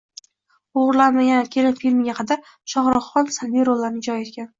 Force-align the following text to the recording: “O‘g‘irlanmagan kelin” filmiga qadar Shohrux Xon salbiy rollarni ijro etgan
“O‘g‘irlanmagan 0.83 1.51
kelin” 1.55 1.75
filmiga 1.81 2.15
qadar 2.21 2.41
Shohrux 2.73 3.11
Xon 3.11 3.29
salbiy 3.37 3.67
rollarni 3.69 4.03
ijro 4.09 4.17
etgan 4.25 4.49